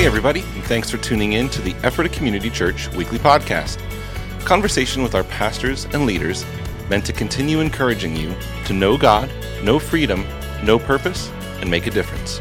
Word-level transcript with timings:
Hey, 0.00 0.06
everybody, 0.06 0.40
and 0.54 0.64
thanks 0.64 0.88
for 0.88 0.96
tuning 0.96 1.34
in 1.34 1.50
to 1.50 1.60
the 1.60 1.72
Ephrata 1.84 2.08
Community 2.08 2.48
Church 2.48 2.88
weekly 2.92 3.18
podcast. 3.18 3.78
Conversation 4.46 5.02
with 5.02 5.14
our 5.14 5.24
pastors 5.24 5.84
and 5.92 6.06
leaders 6.06 6.46
meant 6.88 7.04
to 7.04 7.12
continue 7.12 7.60
encouraging 7.60 8.16
you 8.16 8.34
to 8.64 8.72
know 8.72 8.96
God, 8.96 9.30
know 9.62 9.78
freedom, 9.78 10.24
know 10.64 10.78
purpose, 10.78 11.30
and 11.60 11.70
make 11.70 11.86
a 11.86 11.90
difference. 11.90 12.38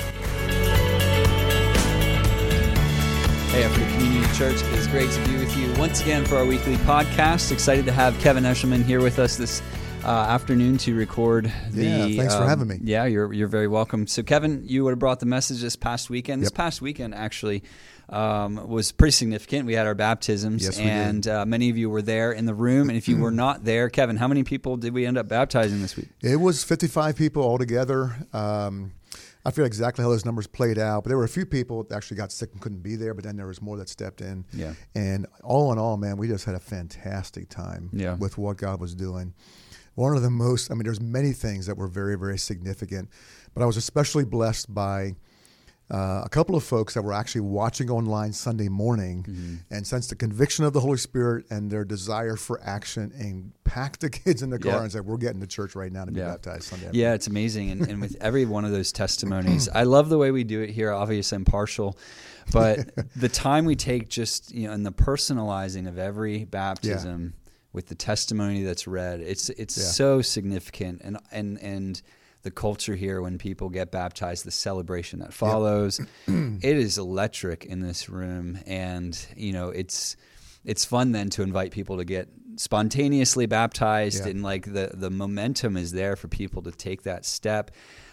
Hey, 3.52 3.66
Ephrata 3.66 3.92
Community 3.92 4.34
Church, 4.38 4.56
it 4.64 4.80
is 4.80 4.88
great 4.88 5.12
to 5.12 5.28
be 5.28 5.36
with 5.36 5.58
you 5.58 5.74
once 5.74 6.00
again 6.02 6.24
for 6.24 6.38
our 6.38 6.46
weekly 6.46 6.78
podcast. 6.78 7.52
Excited 7.52 7.84
to 7.88 7.92
have 7.92 8.18
Kevin 8.22 8.46
Eshelman 8.46 8.86
here 8.86 9.02
with 9.02 9.20
us 9.20 9.36
this 9.36 9.62
uh, 10.04 10.08
afternoon 10.08 10.78
to 10.80 10.96
record 10.96 11.52
the. 11.72 11.84
Yeah, 11.86 12.18
thanks 12.18 12.36
for 12.36 12.44
um, 12.44 12.50
having 12.50 12.68
me. 12.68 12.80
Yeah, 12.82 13.06
you're 13.06 13.32
you're 13.34 13.48
very 13.48 13.68
welcome. 13.68 14.08
So, 14.08 14.24
Kevin, 14.24 14.64
you 14.66 14.84
would 14.84 14.92
have 14.92 15.00
brought 15.00 15.20
the 15.20 15.26
message 15.26 15.62
this 15.62 15.76
past 15.76 16.10
weekend. 16.10 16.42
This 16.42 16.48
Yep. 16.48 16.56
past 16.56 16.82
weekend 16.82 17.14
actually 17.16 17.64
um, 18.10 18.68
was 18.68 18.92
pretty 18.92 19.12
significant. 19.12 19.66
We 19.66 19.74
had 19.74 19.86
our 19.86 19.96
baptisms, 19.96 20.64
Yes, 20.64 20.80
and 20.80 21.28
uh, 21.28 21.46
many 21.46 21.70
of 21.70 21.78
you 21.78 21.90
were 21.90 22.02
there 22.02 22.32
in 22.32 22.46
the 22.46 22.54
room. 22.56 22.90
And 22.90 22.98
if 22.98 23.08
you 23.08 23.18
were 23.18 23.32
not 23.46 23.66
there, 23.66 23.90
Kevin, 23.90 24.18
how 24.18 24.28
many 24.28 24.44
people 24.44 24.78
did 24.78 24.94
we 24.94 25.06
end 25.06 25.18
up 25.18 25.28
baptizing 25.28 25.82
this 25.82 25.96
week? 25.96 26.08
It 26.22 26.38
was 26.38 26.64
55 26.64 27.16
people 27.16 27.44
altogether. 27.44 28.16
Um, 28.34 28.94
I 29.46 29.52
forget 29.52 29.68
exactly 29.68 30.04
how 30.04 30.10
those 30.10 30.26
numbers 30.26 30.48
played 30.48 30.78
out, 30.78 31.04
but 31.04 31.10
there 31.10 31.18
were 31.18 31.24
a 31.24 31.30
few 31.30 31.46
people 31.46 31.84
that 31.84 31.96
actually 31.96 32.18
got 32.18 32.32
sick 32.32 32.50
and 32.52 32.62
couldn't 32.62 32.84
be 32.84 32.96
there, 32.96 33.14
but 33.14 33.24
then 33.24 33.38
there 33.38 33.48
was 33.48 33.62
more 33.62 33.78
that 33.78 33.88
stepped 33.90 34.22
in. 34.22 34.44
Yeah. 34.54 34.74
And 34.96 35.28
all 35.44 35.72
in 35.72 35.78
all, 35.80 35.96
man, 35.98 36.18
we 36.18 36.28
just 36.28 36.46
had 36.46 36.56
a 36.56 36.60
fantastic 36.60 37.48
time 37.50 37.90
Yeah. 37.94 38.16
with 38.16 38.38
what 38.38 38.58
God 38.58 38.82
was 38.82 38.94
doing. 38.96 39.34
One 40.00 40.16
of 40.16 40.22
the 40.24 40.30
most, 40.30 40.72
I 40.72 40.76
mean, 40.76 40.84
there's 40.86 41.02
many 41.02 41.34
things 41.34 41.66
that 41.66 41.76
were 41.76 41.90
very, 41.90 42.18
very 42.18 42.38
significant, 42.38 43.10
but 43.54 43.62
I 43.62 43.66
was 43.66 43.76
especially 43.76 44.24
blessed 44.24 44.74
by 44.74 45.16
uh, 45.92 46.22
a 46.24 46.30
couple 46.30 46.56
of 46.56 46.64
folks 46.64 46.94
that 46.94 47.02
were 47.02 47.12
actually 47.12 47.42
watching 47.42 47.90
online 47.90 48.32
Sunday 48.32 48.70
morning 48.70 49.26
Mm-hmm. 49.28 49.56
and 49.76 49.86
sensed 49.86 50.10
the 50.12 50.16
conviction 50.16 50.64
of 50.64 50.72
the 50.72 50.80
Holy 50.80 50.98
Spirit 50.98 51.48
and 51.50 51.70
their 51.70 51.84
desire 51.84 52.38
for 52.38 52.62
action 52.64 53.12
and 53.20 53.52
packed 53.66 54.00
the 54.00 54.10
kids 54.22 54.42
in 54.42 54.50
the 54.52 54.58
car 54.60 54.72
Yeah. 54.72 54.82
and 54.84 54.92
said, 54.94 55.06
We're 55.06 55.18
getting 55.18 55.42
to 55.42 55.48
church 55.48 55.76
right 55.76 55.92
now 55.92 56.06
to 56.06 56.12
be 56.14 56.22
Yeah. 56.22 56.30
baptized 56.30 56.64
Sunday. 56.64 56.92
Yeah, 56.94 57.14
it's 57.14 57.28
amazing. 57.28 57.72
And, 57.72 57.82
and 57.90 58.00
with 58.00 58.16
every 58.22 58.46
one 58.46 58.64
of 58.64 58.72
those 58.72 58.94
testimonies, 58.94 59.68
I 59.68 59.84
love 59.84 60.08
the 60.08 60.18
way 60.18 60.32
we 60.32 60.46
do 60.46 60.62
it 60.62 60.70
here. 60.70 60.94
Obviously, 60.94 61.36
I'm 61.36 61.44
partial, 61.44 61.98
but 62.54 62.90
the 63.18 63.28
time 63.30 63.66
we 63.66 63.76
take 63.76 64.08
just, 64.08 64.54
you 64.54 64.68
know, 64.68 64.74
in 64.74 64.84
the 64.84 64.94
personalizing 64.94 65.90
of 65.90 65.98
every 66.00 66.46
baptism 66.46 67.34
with 67.74 67.88
the 67.88 67.96
testimony 67.96 68.64
that's 68.64 68.88
read, 68.88 69.20
it's 69.20 69.50
it's 69.50 69.78
Yeah. 69.78 69.84
so 69.86 70.22
significant. 70.22 71.02
And, 71.04 71.18
and, 71.32 71.58
and, 71.62 72.02
the 72.42 72.52
culture 72.52 72.96
here 72.96 73.22
when 73.22 73.38
people 73.38 73.68
get 73.68 73.92
baptized, 73.92 74.46
the 74.46 74.52
celebration 74.52 75.20
that 75.20 75.34
follows, 75.34 76.00
it 76.28 76.64
is 76.78 76.98
electric 76.98 77.66
in 77.66 77.82
this 77.82 78.08
room, 78.08 78.58
and 78.66 79.28
you 79.36 79.52
know 79.52 79.68
it's 79.72 80.16
it's 80.64 80.86
fun 80.86 81.12
then 81.12 81.30
to 81.32 81.42
invite 81.44 81.72
people 81.72 81.98
to 81.98 82.06
get 82.06 82.30
spontaneously 82.56 83.46
baptized 83.46 84.24
Yeah. 84.24 84.32
and 84.32 84.42
like 84.44 84.72
the 84.72 84.92
the 84.94 85.10
momentum 85.10 85.76
is 85.76 85.92
there 85.92 86.16
for 86.16 86.30
people 86.30 86.62
to 86.62 86.72
take 86.72 87.04
that 87.04 87.26
step 87.26 87.72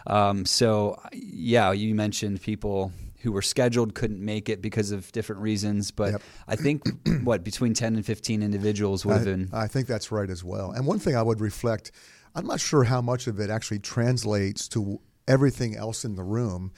um, 0.09 0.45
so 0.45 1.01
yeah 1.13 1.71
you 1.73 1.95
mentioned 1.95 2.41
people 2.41 2.91
who 3.27 3.33
were 3.33 3.43
scheduled 3.43 3.93
couldn't 3.95 4.25
make 4.25 4.49
it 4.49 4.63
because 4.63 4.93
of 4.93 5.11
different 5.11 5.43
reasons 5.43 5.91
but 5.91 6.13
Yep. 6.13 6.23
i 6.47 6.57
think 6.65 6.79
what 7.25 7.43
between 7.43 7.75
10 7.75 7.97
and 7.97 8.07
15 8.07 8.41
individuals 8.41 9.05
would 9.05 9.17
have 9.17 9.25
been 9.25 9.49
I, 9.53 9.67
think 9.67 9.89
that's 9.89 10.13
right 10.13 10.31
as 10.31 10.43
well. 10.45 10.71
And 10.71 10.87
one 10.87 11.01
thing 11.01 11.17
I 11.17 11.23
would 11.23 11.41
reflect, 11.41 11.91
I'm 12.37 12.47
not 12.47 12.61
sure 12.61 12.85
how 12.85 13.01
much 13.03 13.27
of 13.27 13.41
it 13.41 13.51
actually 13.51 13.81
translates 13.81 14.69
to 14.69 15.01
everything 15.27 15.75
else 15.77 16.05
in 16.05 16.15
the 16.15 16.23
room, 16.23 16.73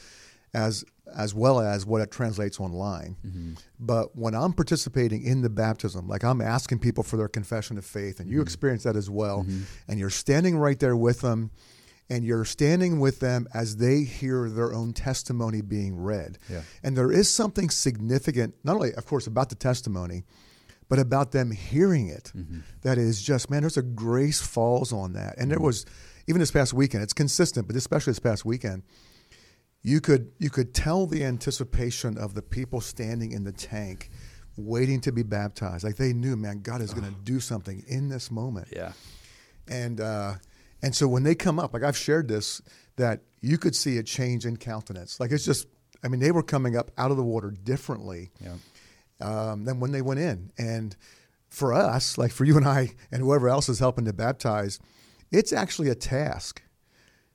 as 0.55 0.85
as 1.25 1.35
well 1.35 1.61
as 1.61 1.85
what 1.87 2.01
it 2.03 2.11
translates 2.11 2.59
online. 2.61 3.17
Mm-hmm. 3.27 3.53
But 3.79 4.17
when 4.17 4.35
I'm 4.35 4.53
participating 4.53 5.23
in 5.23 5.43
the 5.43 5.51
baptism, 5.51 6.07
like 6.09 6.23
I'm 6.25 6.41
asking 6.41 6.79
people 6.81 7.03
for 7.05 7.17
their 7.17 7.29
confession 7.29 7.79
of 7.79 7.85
faith, 7.85 8.21
and 8.21 8.29
you 8.31 8.37
Mm-hmm. 8.39 8.43
experience 8.49 8.83
that 8.85 8.97
as 8.97 9.11
well, 9.11 9.47
and 9.89 9.99
you're 10.01 10.11
standing 10.25 10.57
right 10.67 10.79
there 10.79 10.97
with 10.97 11.21
them. 11.21 11.51
And 12.11 12.25
you're 12.25 12.47
standing 12.47 13.01
with 13.01 13.21
them 13.21 13.47
as 13.53 13.77
they 13.77 14.03
hear 14.03 14.49
their 14.49 14.73
own 14.73 14.95
testimony 14.95 15.61
being 15.61 15.95
read. 15.97 16.39
Yeah. 16.49 16.63
And 16.83 16.97
there 16.97 17.13
is 17.13 17.29
something 17.29 17.69
significant, 17.69 18.55
not 18.65 18.77
only, 18.77 18.95
of 18.95 19.05
course, 19.05 19.27
about 19.27 19.51
the 19.51 19.55
testimony, 19.57 20.25
but 20.89 20.99
about 20.99 21.33
them 21.33 21.51
hearing 21.51 22.09
it. 22.09 22.33
that 22.83 22.97
is 22.99 23.21
just 23.21 23.51
man 23.51 23.61
there's 23.61 23.77
a 23.77 23.83
grace 23.83 24.41
falls 24.41 24.91
on 24.93 25.13
that 25.13 25.35
and 25.37 25.51
there 25.51 25.61
was 25.61 25.85
even 26.27 26.41
this 26.41 26.51
past 26.51 26.73
weekend 26.73 27.03
it's 27.03 27.13
consistent 27.13 27.67
but 27.67 27.77
especially 27.77 28.11
this 28.11 28.19
past 28.19 28.45
weekend 28.47 28.83
you 29.83 30.01
could 30.01 30.31
you 30.39 30.49
could 30.51 30.73
tell 30.75 31.07
the 31.07 31.23
anticipation 31.25 32.17
of 32.17 32.33
the 32.35 32.41
people 32.43 32.81
standing 32.81 33.33
in 33.33 33.45
the 33.45 33.53
tank 33.53 34.11
waiting 34.57 35.01
to 35.01 35.13
be 35.13 35.23
baptized 35.23 35.85
like 35.85 35.97
they 35.97 36.13
knew 36.15 36.37
man 36.37 36.61
god 36.63 36.81
is 36.81 36.95
going 36.95 37.05
to 37.07 37.21
do 37.23 37.39
something 37.39 37.85
in 37.87 38.09
this 38.09 38.31
moment 38.31 38.69
yeah 38.73 38.93
and 39.69 40.01
uh, 40.01 40.33
and 40.83 40.95
so 40.95 41.09
when 41.09 41.23
they 41.23 41.35
come 41.35 41.59
up, 41.59 41.73
like 41.75 41.83
I've 41.83 41.97
shared 41.97 42.29
this, 42.29 42.63
that 42.97 43.21
you 43.41 43.59
could 43.59 43.75
see 43.77 43.99
a 43.99 44.03
change 44.03 44.47
in 44.47 44.57
countenance. 44.57 45.21
Like 45.21 45.31
it's 45.33 45.45
just, 45.45 45.67
I 46.05 46.09
mean, 46.09 46.21
they 46.21 46.31
were 46.33 46.43
coming 46.43 46.77
up 46.77 46.91
out 46.99 47.11
of 47.11 47.17
the 47.17 47.23
water 47.25 47.51
differently 47.51 48.31
yeah 48.41 48.55
um, 49.21 49.65
than 49.65 49.81
when 49.81 49.93
they 49.93 50.03
went 50.03 50.21
in. 50.21 50.51
And 50.59 50.97
for 51.49 51.73
us, 51.73 52.19
like 52.19 52.31
for 52.33 52.45
you 52.45 52.57
and 52.57 52.67
I, 52.67 52.91
and 53.13 53.23
whoever 53.23 53.49
else 53.49 53.69
is 53.69 53.79
helping 53.79 54.05
to 54.05 54.13
baptize, 54.13 54.79
it's 55.31 55.53
actually 55.53 55.89
a 55.89 55.95
task 55.95 56.63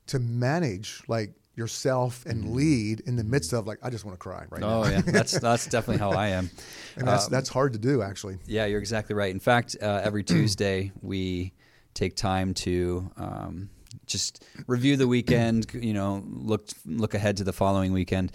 to 0.07 0.19
manage 0.19 1.01
like 1.07 1.33
yourself 1.55 2.25
and 2.25 2.53
lead 2.55 2.99
in 3.01 3.15
the 3.15 3.23
midst 3.23 3.53
of 3.53 3.67
like 3.67 3.77
I 3.83 3.89
just 3.91 4.03
want 4.05 4.15
to 4.15 4.19
cry 4.19 4.45
right 4.49 4.59
now. 4.59 4.83
oh 4.83 4.89
yeah 4.89 5.01
that's 5.05 5.37
that's 5.39 5.67
definitely 5.67 5.99
how 5.99 6.09
i 6.11 6.29
am 6.29 6.49
And 6.97 7.07
that's 7.07 7.25
Um, 7.25 7.31
that's 7.31 7.47
hard 7.49 7.73
to 7.73 7.79
do 7.79 8.01
actually. 8.01 8.37
Yeah, 8.47 8.65
you're 8.65 8.79
exactly 8.79 9.15
right. 9.15 9.29
In 9.31 9.39
fact, 9.39 9.77
uh, 9.81 10.01
every 10.03 10.23
Tuesday 10.33 10.91
we 11.03 11.53
take 11.93 12.15
time 12.15 12.53
to 12.55 13.09
um, 13.17 13.69
just 14.05 14.43
review 14.67 14.97
the 14.97 15.07
weekend. 15.07 15.67
You 15.83 15.93
know, 15.93 16.23
look 16.27 16.67
look 16.85 17.13
ahead 17.13 17.37
to 17.37 17.43
the 17.43 17.53
following 17.53 17.93
weekend, 17.93 18.31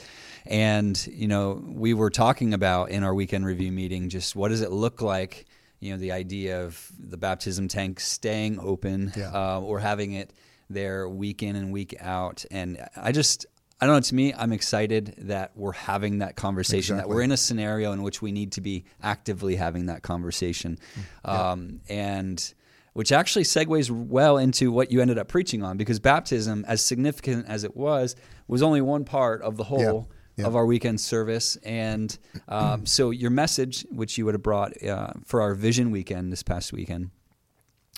and 0.46 0.94
you 1.06 1.28
know, 1.28 1.62
we 1.66 1.94
were 1.94 2.10
talking 2.10 2.54
about 2.54 2.91
in 2.91 3.02
our 3.04 3.14
weekend 3.14 3.44
review 3.46 3.72
meeting 3.72 4.08
just 4.08 4.36
what 4.36 4.48
does 4.48 4.60
it 4.60 4.70
look 4.72 5.02
like. 5.02 5.46
You 5.80 5.92
know, 5.92 5.98
the 5.98 6.10
idea 6.12 6.64
of 6.64 6.91
the 6.98 7.16
baptism 7.16 7.69
tank 7.69 8.00
staying 8.00 8.58
open 8.58 9.12
Yeah. 9.16 9.30
uh, 9.32 9.60
or 9.60 9.78
having 9.78 10.12
it 10.12 10.32
there 10.69 11.08
week 11.08 11.42
in 11.42 11.54
and 11.56 11.72
week 11.72 11.94
out, 12.00 12.44
and 12.50 12.84
I 12.96 13.12
just. 13.12 13.46
I 13.80 13.86
don't 13.86 13.94
know. 13.94 14.00
To 14.00 14.14
me, 14.16 14.34
I'm 14.34 14.52
excited 14.52 15.14
that 15.19 15.52
we're 15.54 15.70
having 15.70 16.19
that 16.19 16.34
conversation. 16.34 16.96
That 16.96 17.08
we're 17.08 17.22
in 17.22 17.30
a 17.30 17.36
scenario 17.36 17.92
in 17.92 18.02
which 18.02 18.20
we 18.20 18.32
need 18.32 18.50
to 18.52 18.60
be 18.60 18.84
actively 19.00 19.54
having 19.54 19.86
that 19.86 20.02
conversation, 20.02 20.80
um, 21.25 21.80
and 21.88 22.54
which 22.98 23.12
actually 23.12 23.44
segues 23.44 23.88
well 23.92 24.38
into 24.38 24.72
what 24.72 24.91
you 24.91 25.00
ended 25.00 25.19
up 25.19 25.28
preaching 25.28 25.62
on 25.62 25.76
because 25.76 26.00
baptism, 26.00 26.64
as 26.66 26.84
significant 26.84 27.47
as 27.47 27.62
it 27.62 27.76
was, 27.76 28.16
was 28.48 28.60
only 28.60 28.81
one 28.81 29.04
part 29.04 29.41
of 29.42 29.56
the 29.56 29.62
whole 29.62 30.09
Yeah. 30.36 30.47
of 30.48 30.56
our 30.56 30.66
weekend 30.66 31.00
service. 31.00 31.54
And 31.62 32.19
um, 32.48 32.87
so, 32.87 33.10
your 33.10 33.31
message, 33.31 33.87
which 33.92 34.19
you 34.19 34.25
would 34.25 34.34
have 34.34 34.42
brought 34.42 34.82
uh, 34.82 35.12
for 35.25 35.41
our 35.42 35.54
Vision 35.54 35.92
Weekend 35.92 36.32
this 36.32 36.42
past 36.42 36.72
weekend, 36.72 37.10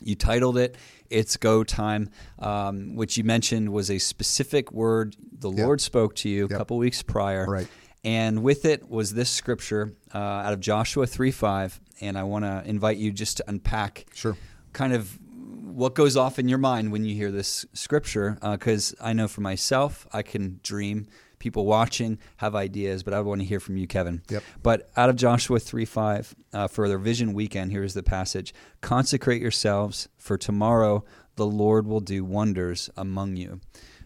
you 0.03 0.15
titled 0.17 0.59
it 0.59 0.77
"It's 1.09 1.39
Go 1.39 1.65
Time," 1.65 2.11
um, 2.39 2.95
which 2.95 3.17
you 3.17 3.25
mentioned 3.25 3.71
was 3.73 3.91
a 3.91 3.99
specific 3.99 4.71
word 4.71 5.17
the 5.33 5.51
Yep. 5.51 5.65
Lord 5.65 5.81
spoke 5.81 6.15
to 6.17 6.29
you 6.29 6.45
a 6.45 6.49
couple 6.49 6.77
weeks 6.77 7.01
prior, 7.03 7.47
Right. 7.47 7.69
and 8.05 8.43
with 8.43 8.67
it 8.67 8.87
was 8.91 9.15
this 9.15 9.31
scripture 9.31 9.95
uh, 10.15 10.19
out 10.19 10.53
of 10.53 10.61
Joshua 10.61 11.07
3 11.07 11.31
5. 11.31 11.81
And 12.03 12.19
I 12.19 12.23
want 12.25 12.45
to 12.45 12.63
invite 12.67 12.99
you 12.99 13.13
just 13.13 13.39
to 13.39 13.45
unpack 13.49 14.05
Sure. 14.15 14.37
Kind 14.73 14.93
of 14.93 15.19
what 15.65 15.95
goes 15.95 16.17
off 16.17 16.39
in 16.39 16.49
your 16.49 16.59
mind 16.59 16.93
when 16.93 17.05
you 17.05 17.15
hear 17.15 17.31
this 17.31 17.65
scripture. 17.73 18.39
Because 18.43 18.95
I 19.01 19.13
know 19.13 19.29
for 19.29 19.41
myself, 19.41 20.07
I 20.13 20.23
can 20.23 20.61
dream. 20.63 21.07
People 21.39 21.65
watching 21.65 22.19
have 22.37 22.55
ideas, 22.55 23.03
but 23.03 23.15
I 23.15 23.21
want 23.21 23.41
to 23.41 23.47
hear 23.47 23.61
from 23.61 23.79
you, 23.79 23.87
Kevin. 23.87 24.21
Yep. 24.29 24.43
But 24.63 24.91
out 24.95 25.09
of 25.09 25.17
Joshua 25.17 25.59
3 25.59 25.87
5, 25.87 26.35
uh, 26.53 26.69
for 26.69 26.87
their 26.87 26.99
vision 26.99 27.33
weekend, 27.33 27.73
here's 27.73 27.95
the 27.95 28.03
passage 28.03 28.53
Consecrate 28.83 29.41
yourselves, 29.41 30.09
for 30.19 30.37
tomorrow 30.37 31.03
the 31.37 31.47
Lord 31.47 31.87
will 31.87 32.01
do 32.01 32.25
wonders 32.27 32.91
among 32.95 33.37
you. 33.37 33.61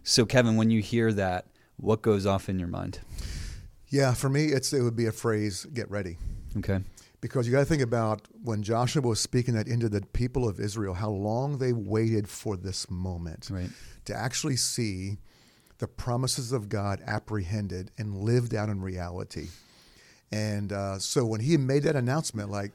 So, 0.05 0.25
Kevin, 0.25 0.55
when 0.55 0.71
you 0.71 0.81
hear 0.81 1.13
that, 1.13 1.47
what 1.77 2.03
goes 2.03 2.25
off 2.25 2.49
in 2.49 2.61
your 2.61 2.69
mind? 2.69 3.01
Yeah, 3.89 4.15
for 4.15 4.29
me, 4.29 4.47
it's 4.47 4.73
it 4.73 4.83
would 4.83 4.97
be 4.97 5.07
a 5.07 5.13
phrase: 5.13 5.67
"Get 5.73 5.91
ready." 5.91 6.19
Okay. 6.57 6.81
Because 7.25 7.47
you 7.47 7.53
got 7.53 7.61
to 7.61 7.65
think 7.65 7.81
about 7.81 8.19
when 8.43 8.63
Joshua 8.63 9.01
was 9.01 9.19
speaking 9.19 9.55
that 9.55 9.67
into 9.67 9.89
the 9.89 10.03
people 10.13 10.47
of 10.47 10.61
Israel, 10.61 10.93
how 10.93 11.09
long 11.11 11.57
they 11.59 11.73
waited 11.73 12.29
for 12.29 12.55
this 12.55 12.91
moment 12.91 13.49
Right. 13.51 13.71
to 14.05 14.15
actually 14.15 14.57
see 14.57 15.17
the 15.79 15.89
promises 15.89 16.53
of 16.53 16.69
God 16.69 17.01
apprehended 17.07 17.91
and 17.97 18.15
lived 18.15 18.55
out 18.55 18.69
in 18.69 18.83
reality. 18.83 19.47
And 20.31 20.71
uh, 20.71 20.99
so 20.99 21.25
when 21.25 21.41
he 21.41 21.57
made 21.57 21.83
that 21.85 21.97
announcement, 21.97 22.51
like 22.51 22.73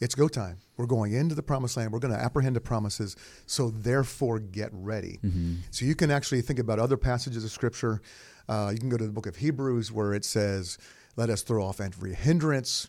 It's 0.00 0.14
go 0.14 0.28
time. 0.28 0.56
We're 0.78 0.86
going 0.86 1.12
into 1.12 1.34
the 1.34 1.42
promised 1.42 1.76
land. 1.76 1.92
We're 1.92 1.98
going 2.06 2.14
to 2.14 2.20
apprehend 2.20 2.56
the 2.56 2.60
promises. 2.72 3.16
So 3.44 3.68
therefore, 3.70 4.38
get 4.40 4.70
ready. 4.72 5.18
Mm-hmm. 5.22 5.56
So 5.70 5.84
you 5.84 5.94
can 5.94 6.10
actually 6.10 6.40
think 6.40 6.58
about 6.58 6.78
other 6.78 6.96
passages 6.96 7.44
of 7.44 7.50
scripture. 7.50 8.00
Uh, 8.50 8.70
you 8.72 8.78
can 8.78 8.88
go 8.88 8.96
to 8.96 9.06
the 9.06 9.12
book 9.12 9.26
of 9.26 9.36
Hebrews 9.36 9.92
where 9.92 10.12
it 10.12 10.24
says, 10.24 10.76
"Let 11.16 11.30
us 11.30 11.42
throw 11.42 11.62
off 11.64 11.80
every 11.80 12.14
hindrance, 12.14 12.88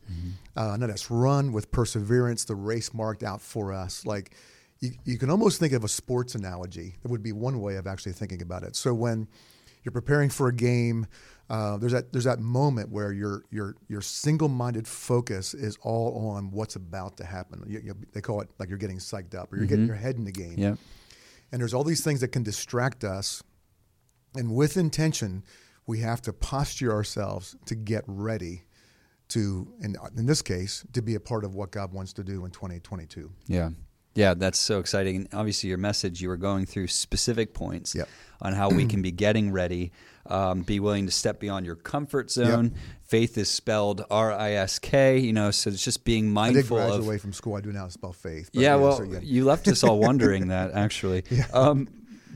uh, 0.57 0.75
let 0.79 0.89
us 0.89 1.11
run 1.11 1.53
with 1.53 1.71
perseverance 1.71 2.45
the 2.45 2.55
race 2.55 2.93
marked 2.93 3.23
out 3.23 3.41
for 3.41 3.71
us." 3.71 4.05
Like 4.05 4.33
you, 4.79 4.91
you 5.05 5.17
can 5.17 5.29
almost 5.29 5.59
think 5.59 5.73
of 5.73 5.83
a 5.83 5.87
sports 5.87 6.33
analogy. 6.35 6.95
That 7.01 7.09
would 7.11 7.23
be 7.23 7.31
one 7.31 7.61
way 7.61 7.75
of 7.75 7.85
actually 7.85 8.13
thinking 8.13 8.41
about 8.41 8.63
it. 8.63 8.75
So 8.75 8.93
when 8.93 9.27
you're 9.83 9.91
preparing 9.91 10.29
for 10.29 10.47
a 10.47 10.53
game, 10.53 11.05
uh, 11.49 11.77
there's 11.77 11.91
that 11.91 12.11
there's 12.11 12.23
that 12.25 12.39
moment 12.39 12.89
where 12.89 13.11
your 13.11 13.43
your 13.51 13.75
your 13.87 14.01
single-minded 14.01 14.87
focus 14.87 15.53
is 15.53 15.77
all 15.83 16.29
on 16.29 16.49
what's 16.51 16.75
about 16.75 17.17
to 17.17 17.25
happen. 17.25 17.63
You, 17.67 17.81
you, 17.83 17.95
they 18.13 18.21
call 18.21 18.41
it 18.41 18.49
like 18.57 18.69
you're 18.69 18.77
getting 18.77 18.99
psyched 18.99 19.35
up, 19.35 19.51
or 19.51 19.57
you're 19.57 19.67
getting 19.67 19.85
your 19.85 19.95
head 19.95 20.15
in 20.15 20.23
the 20.23 20.31
game. 20.31 20.55
Yeah. 20.57 20.75
And 21.51 21.61
there's 21.61 21.73
all 21.73 21.83
these 21.83 22.03
things 22.03 22.21
that 22.21 22.29
can 22.29 22.43
distract 22.43 23.03
us. 23.03 23.43
And 24.36 24.56
with 24.56 24.78
intention, 24.78 25.44
we 25.88 26.00
have 26.00 26.22
to 26.24 26.33
posture 26.33 26.92
ourselves 26.92 27.56
to 27.66 27.75
get 27.75 28.04
ready 28.07 28.63
to, 29.30 29.74
in, 29.81 29.95
in 30.18 30.25
this 30.25 30.42
case, 30.42 30.86
to 30.94 31.01
be 31.01 31.16
a 31.16 31.19
part 31.19 31.44
of 31.45 31.56
what 31.56 31.72
God 31.72 31.94
wants 31.94 32.13
to 32.13 32.24
do 32.24 32.45
in 32.45 32.51
2022. 32.51 33.31
Yeah. 33.48 33.69
Yeah, 34.13 34.33
that's 34.33 34.60
so 34.60 34.80
exciting. 34.80 35.16
And 35.16 35.28
obviously, 35.33 35.69
your 35.69 35.78
message, 35.78 36.19
you 36.22 36.28
were 36.28 36.36
going 36.36 36.66
through 36.66 36.88
specific 36.88 37.54
points 37.54 37.95
Yep. 37.95 38.10
on 38.42 38.51
how 38.51 38.69
we 38.69 38.86
can 38.86 39.01
be 39.01 39.12
getting 39.12 39.54
ready, 39.54 39.94
um, 40.25 40.63
be 40.63 40.81
willing 40.81 41.06
to 41.06 41.13
step 41.13 41.39
beyond 41.39 41.66
your 41.66 41.78
comfort 41.78 42.30
zone. 42.30 42.74
Faith 43.04 43.38
is 43.38 43.50
spelled 43.50 44.04
R 44.12 44.33
I 44.33 44.51
S 44.51 44.80
K, 44.80 45.18
you 45.18 45.31
know, 45.31 45.50
so 45.50 45.69
it's 45.69 45.81
just 45.81 46.04
being 46.04 46.30
mindful. 46.30 46.78
I 46.78 46.88
did 46.88 46.89
graduate 46.89 47.16
of. 47.16 47.22
from 47.22 47.31
school. 47.31 47.56
I 47.56 47.62
do 47.62 47.72
now 47.72 47.88
spell 47.88 48.12
faith. 48.12 48.50
Yeah, 48.51 48.75
well, 48.75 49.01
you 49.24 49.45
left 49.45 49.69
us 49.69 49.81
all 49.81 49.98
wondering 49.98 50.48
that, 50.50 50.74
actually. 50.74 51.24
Um, 51.54 51.88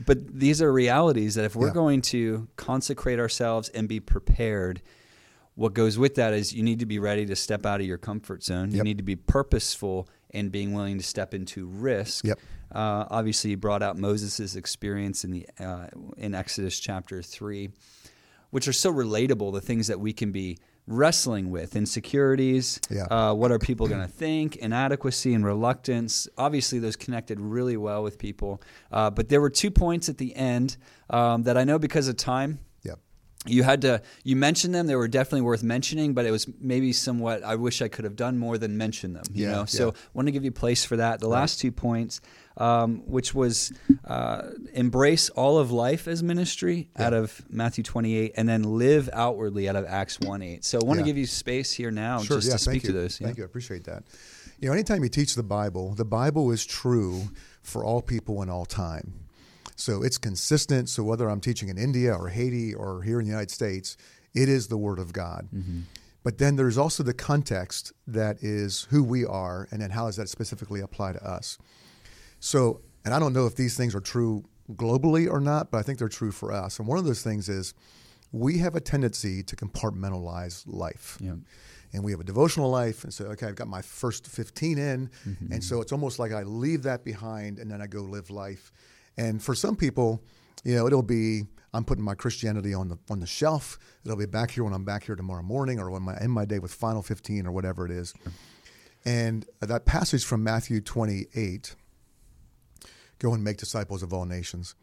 but 0.04 0.38
these 0.38 0.60
are 0.60 0.72
realities 0.72 1.36
that 1.36 1.44
if 1.44 1.56
we're 1.56 1.68
Yeah. 1.68 1.74
going 1.74 2.02
to 2.02 2.48
consecrate 2.56 3.18
ourselves 3.18 3.68
and 3.70 3.88
be 3.88 4.00
prepared, 4.00 4.82
what 5.54 5.72
goes 5.72 5.96
with 5.98 6.16
that 6.16 6.34
is 6.34 6.52
you 6.52 6.62
need 6.62 6.80
to 6.80 6.86
be 6.86 6.98
ready 6.98 7.24
to 7.26 7.36
step 7.36 7.64
out 7.64 7.80
of 7.80 7.86
your 7.86 7.96
comfort 7.98 8.42
zone. 8.44 8.72
You 8.72 8.82
need 8.82 8.98
to 8.98 9.02
be 9.04 9.16
purposeful 9.16 10.08
in 10.30 10.50
being 10.50 10.74
willing 10.74 10.98
to 10.98 11.04
step 11.04 11.32
into 11.32 11.66
risk. 11.66 12.24
Yep. 12.26 12.38
Uh, 12.72 13.06
obviously, 13.10 13.50
you 13.50 13.56
brought 13.56 13.82
out 13.82 13.96
Moses' 13.96 14.54
experience 14.56 15.24
in 15.24 15.30
the 15.30 15.46
uh, 15.58 15.86
in 16.16 16.34
Exodus 16.34 16.78
chapter 16.78 17.22
three, 17.22 17.70
which 18.50 18.68
are 18.68 18.72
so 18.72 18.92
relatable. 18.92 19.52
The 19.52 19.60
things 19.60 19.86
that 19.86 20.00
we 20.00 20.12
can 20.12 20.30
be 20.32 20.58
wrestling 20.86 21.50
with, 21.50 21.76
insecurities. 21.76 22.80
Yeah. 22.90 23.04
Uh, 23.04 23.34
what 23.34 23.50
are 23.50 23.58
people 23.58 23.88
going 23.88 24.02
to 24.02 24.08
think? 24.08 24.56
Inadequacy 24.56 25.34
and 25.34 25.44
reluctance. 25.44 26.28
Obviously, 26.38 26.78
those 26.78 26.96
connected 26.96 27.40
really 27.40 27.76
well 27.76 28.02
with 28.02 28.18
people. 28.18 28.62
Uh, 28.92 29.10
but 29.10 29.28
there 29.28 29.40
were 29.40 29.50
two 29.50 29.70
points 29.70 30.08
at 30.08 30.18
the 30.18 30.34
end 30.36 30.76
um, 31.10 31.42
that 31.44 31.56
I 31.56 31.64
know 31.64 31.78
because 31.78 32.08
of 32.08 32.16
time. 32.16 32.60
You 33.48 33.62
had 33.62 33.80
to 33.82 34.00
you 34.24 34.36
mentioned 34.36 34.74
them 34.74 34.86
they 34.86 34.96
were 34.96 35.08
definitely 35.08 35.40
worth 35.42 35.62
mentioning 35.62 36.14
but 36.14 36.24
it 36.26 36.30
was 36.30 36.46
maybe 36.60 36.92
somewhat 36.92 37.42
i 37.42 37.54
wish 37.54 37.80
i 37.82 37.88
could 37.88 38.04
have 38.04 38.16
done 38.16 38.38
more 38.38 38.58
than 38.58 38.76
mention 38.76 39.12
them 39.12 39.24
you 39.32 39.44
Yeah, 39.46 39.52
know 39.52 39.64
so 39.64 39.86
yeah. 39.86 39.92
want 40.14 40.26
to 40.28 40.32
give 40.32 40.44
you 40.44 40.52
place 40.52 40.84
for 40.84 40.96
that 40.96 41.20
the 41.20 41.28
last 41.28 41.60
two 41.60 41.72
points 41.72 42.20
um, 42.58 43.02
which 43.06 43.34
was 43.34 43.70
uh, 44.06 44.42
embrace 44.72 45.28
all 45.30 45.58
of 45.58 45.70
life 45.70 46.08
as 46.08 46.22
ministry 46.22 46.88
out 46.96 47.12
of 47.12 47.42
matthew 47.50 47.84
28 47.84 48.32
and 48.36 48.48
then 48.48 48.62
live 48.62 49.10
outwardly 49.12 49.68
out 49.68 49.76
of 49.76 49.84
acts 49.86 50.18
1 50.20 50.42
8 50.42 50.64
so 50.64 50.78
i 50.80 50.84
want 50.84 50.98
to 50.98 51.02
Yeah. 51.02 51.06
give 51.06 51.18
you 51.18 51.26
space 51.26 51.72
here 51.72 51.90
now 51.90 52.18
Sure. 52.20 52.38
just 52.38 52.48
yeah. 52.48 52.52
to 52.54 52.58
speak 52.58 52.82
to 52.84 52.92
those 52.92 53.20
yeah. 53.20 53.26
Thank 53.26 53.38
you. 53.38 53.44
I 53.44 53.46
appreciate 53.46 53.84
that. 53.84 54.04
You 54.58 54.68
know, 54.68 54.72
anytime 54.72 55.02
you 55.02 55.10
teach 55.10 55.34
the 55.34 55.42
Bible, 55.42 55.92
the 55.94 56.04
Bible 56.06 56.50
is 56.50 56.64
true 56.64 57.24
for 57.62 57.84
all 57.84 58.00
people 58.00 58.40
in 58.42 58.48
all 58.48 58.64
time. 58.64 59.12
So 59.76 60.02
it's 60.02 60.18
consistent. 60.18 60.88
So 60.88 61.02
whether 61.04 61.28
I'm 61.28 61.40
teaching 61.40 61.68
in 61.68 61.78
India 61.78 62.12
or 62.12 62.28
Haiti 62.28 62.74
or 62.74 63.02
here 63.02 63.20
in 63.20 63.26
the 63.26 63.30
United 63.30 63.50
States, 63.50 63.96
it 64.34 64.48
is 64.48 64.68
the 64.68 64.76
Word 64.76 64.98
of 64.98 65.12
God. 65.12 65.48
Mm-hmm. 65.54 65.80
But 66.24 66.38
then 66.38 66.56
there's 66.56 66.76
also 66.76 67.02
the 67.04 67.14
context 67.14 67.92
that 68.06 68.42
is 68.42 68.88
who 68.90 69.04
we 69.04 69.24
are, 69.24 69.68
and 69.70 69.80
then 69.80 69.90
how 69.90 70.06
does 70.06 70.16
that 70.16 70.28
specifically 70.28 70.80
apply 70.80 71.12
to 71.12 71.24
us? 71.24 71.56
So, 72.40 72.80
and 73.04 73.14
I 73.14 73.18
don't 73.20 73.32
know 73.32 73.46
if 73.46 73.54
these 73.54 73.76
things 73.76 73.94
are 73.94 74.00
true 74.00 74.44
globally 74.72 75.30
or 75.30 75.40
not, 75.40 75.70
but 75.70 75.78
I 75.78 75.82
think 75.82 76.00
they're 76.00 76.08
true 76.08 76.32
for 76.32 76.52
us. 76.52 76.80
And 76.80 76.88
one 76.88 76.98
of 76.98 77.04
those 77.04 77.22
things 77.22 77.48
is 77.48 77.74
we 78.32 78.58
have 78.58 78.74
a 78.74 78.80
tendency 78.80 79.42
to 79.44 79.54
compartmentalize 79.54 80.64
life. 80.66 81.16
Yeah. 81.20 81.34
And 81.92 82.02
we 82.02 82.10
have 82.10 82.20
a 82.20 82.24
devotional 82.24 82.70
life, 82.70 83.04
and 83.04 83.14
so 83.14 83.26
okay, 83.26 83.46
I've 83.46 83.54
got 83.54 83.68
my 83.68 83.80
first 83.82 84.26
15 84.26 84.78
in, 84.78 85.08
Mm-hmm. 85.28 85.52
and 85.52 85.62
so 85.62 85.80
it's 85.80 85.92
almost 85.92 86.18
like 86.18 86.32
I 86.32 86.42
leave 86.42 86.82
that 86.82 87.04
behind, 87.04 87.58
and 87.60 87.70
then 87.70 87.80
I 87.80 87.86
go 87.86 88.00
live 88.00 88.30
life. 88.30 88.72
And 89.16 89.42
for 89.42 89.54
some 89.54 89.76
people, 89.76 90.22
you 90.64 90.74
know, 90.74 90.86
it'll 90.86 91.02
be 91.02 91.44
I'm 91.72 91.84
putting 91.84 92.04
my 92.04 92.14
Christianity 92.14 92.72
on 92.72 92.88
the 92.88 92.98
on 93.10 93.20
the 93.20 93.26
shelf. 93.26 93.78
It'll 94.04 94.16
be 94.16 94.26
back 94.26 94.50
here 94.50 94.64
when 94.64 94.72
I'm 94.72 94.84
back 94.84 95.04
here 95.04 95.14
tomorrow 95.14 95.42
morning, 95.42 95.78
or 95.78 95.90
when 95.90 96.08
I 96.08 96.18
end 96.20 96.32
my 96.32 96.44
day 96.44 96.58
with 96.58 96.72
Final 96.72 97.02
15 97.02 97.46
or 97.46 97.52
whatever 97.52 97.84
it 97.84 97.92
is. 97.92 98.14
And 99.04 99.46
that 99.60 99.84
passage 99.84 100.24
from 100.24 100.42
Matthew 100.42 100.80
28, 100.80 101.76
go 103.20 103.32
and 103.32 103.44
make 103.44 103.56
disciples 103.56 104.02
of 104.02 104.12
all 104.12 104.24
nations. 104.24 104.74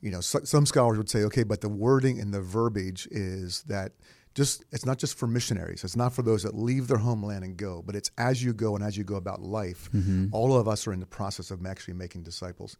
You 0.00 0.10
know, 0.10 0.20
so, 0.20 0.40
some 0.44 0.64
scholars 0.66 0.96
would 0.98 1.10
say, 1.10 1.24
okay, 1.24 1.42
but 1.42 1.60
the 1.60 1.68
wording 1.68 2.20
and 2.20 2.32
the 2.32 2.40
verbiage 2.40 3.06
is 3.10 3.62
that 3.64 3.92
just 4.34 4.64
it's 4.72 4.84
not 4.84 4.98
just 4.98 5.16
for 5.16 5.26
missionaries. 5.26 5.84
It's 5.84 5.96
not 5.96 6.12
for 6.12 6.22
those 6.22 6.42
that 6.42 6.54
leave 6.54 6.88
their 6.88 6.98
homeland 6.98 7.44
and 7.44 7.56
go, 7.56 7.82
but 7.84 7.94
it's 7.94 8.10
as 8.18 8.42
you 8.42 8.52
go 8.52 8.74
and 8.74 8.84
as 8.84 8.96
you 8.96 9.04
go 9.04 9.16
about 9.16 9.42
life. 9.42 9.90
Mm-hmm. 9.92 10.28
All 10.32 10.56
of 10.56 10.68
us 10.68 10.86
are 10.86 10.92
in 10.92 11.00
the 11.00 11.06
process 11.06 11.50
of 11.50 11.64
actually 11.66 11.94
making 11.94 12.22
disciples, 12.22 12.76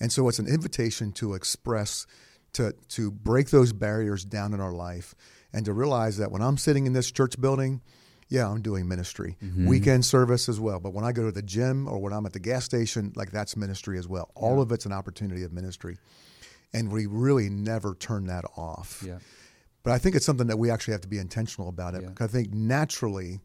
and 0.00 0.12
so 0.12 0.28
it's 0.28 0.38
an 0.38 0.46
invitation 0.46 1.12
to 1.12 1.34
express, 1.34 2.06
to 2.54 2.74
to 2.88 3.10
break 3.10 3.50
those 3.50 3.72
barriers 3.72 4.24
down 4.24 4.52
in 4.54 4.60
our 4.60 4.72
life, 4.72 5.14
and 5.52 5.64
to 5.64 5.72
realize 5.72 6.16
that 6.18 6.30
when 6.30 6.42
I'm 6.42 6.58
sitting 6.58 6.86
in 6.86 6.92
this 6.92 7.10
church 7.10 7.40
building, 7.40 7.80
yeah, 8.28 8.48
I'm 8.48 8.62
doing 8.62 8.88
ministry. 8.88 9.36
Mm-hmm. 9.42 9.66
Weekend 9.66 10.04
service 10.04 10.48
as 10.48 10.58
well. 10.58 10.80
But 10.80 10.92
when 10.94 11.04
I 11.04 11.12
go 11.12 11.24
to 11.24 11.32
the 11.32 11.42
gym 11.42 11.86
or 11.86 11.98
when 11.98 12.12
I'm 12.12 12.26
at 12.26 12.32
the 12.32 12.40
gas 12.40 12.64
station, 12.64 13.12
like 13.14 13.30
that's 13.30 13.56
ministry 13.56 13.98
as 13.98 14.08
well. 14.08 14.30
All 14.34 14.60
of 14.60 14.72
it's 14.72 14.86
an 14.86 14.92
opportunity 14.92 15.44
of 15.44 15.52
ministry. 15.52 15.98
And 16.72 16.90
we 16.90 17.06
really 17.06 17.48
never 17.48 17.94
turn 17.94 18.26
that 18.26 18.44
off. 18.56 19.04
Yeah. 19.06 19.18
But 19.84 19.92
I 19.92 19.98
think 19.98 20.16
it's 20.16 20.26
something 20.26 20.48
that 20.48 20.56
we 20.56 20.70
actually 20.70 20.92
have 20.92 21.02
to 21.02 21.08
be 21.08 21.18
intentional 21.18 21.68
about 21.68 21.94
it. 21.94 22.02
Yeah. 22.02 22.08
Because 22.08 22.30
I 22.30 22.32
think 22.32 22.52
naturally 22.52 23.40